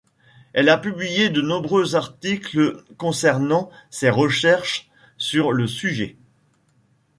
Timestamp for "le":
5.51-5.67